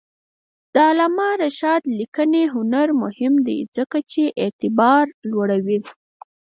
[0.73, 5.79] د علامه رشاد لیکنی هنر مهم دی ځکه چې اعتبار لوړوي.